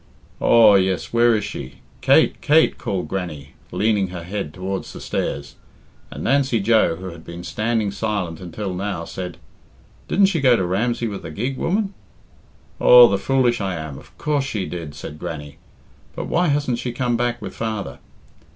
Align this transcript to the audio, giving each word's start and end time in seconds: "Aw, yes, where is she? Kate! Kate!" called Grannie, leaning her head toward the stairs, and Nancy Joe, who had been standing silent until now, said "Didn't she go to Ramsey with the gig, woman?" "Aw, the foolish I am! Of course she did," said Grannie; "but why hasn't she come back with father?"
"Aw, 0.39 0.77
yes, 0.77 1.13
where 1.13 1.35
is 1.35 1.43
she? 1.43 1.75
Kate! 2.01 2.41
Kate!" 2.41 2.79
called 2.79 3.07
Grannie, 3.07 3.53
leaning 3.71 4.07
her 4.07 4.23
head 4.23 4.51
toward 4.51 4.83
the 4.85 4.99
stairs, 4.99 5.57
and 6.09 6.23
Nancy 6.23 6.59
Joe, 6.59 6.95
who 6.95 7.09
had 7.11 7.23
been 7.23 7.43
standing 7.43 7.91
silent 7.91 8.39
until 8.41 8.73
now, 8.73 9.05
said 9.05 9.37
"Didn't 10.07 10.25
she 10.25 10.41
go 10.41 10.55
to 10.55 10.65
Ramsey 10.65 11.07
with 11.07 11.21
the 11.21 11.29
gig, 11.29 11.55
woman?" 11.55 11.93
"Aw, 12.79 13.09
the 13.09 13.19
foolish 13.19 13.61
I 13.61 13.75
am! 13.75 13.99
Of 13.99 14.17
course 14.17 14.43
she 14.45 14.65
did," 14.65 14.95
said 14.95 15.19
Grannie; 15.19 15.57
"but 16.15 16.25
why 16.25 16.47
hasn't 16.47 16.79
she 16.79 16.93
come 16.93 17.15
back 17.15 17.39
with 17.39 17.53
father?" 17.53 17.99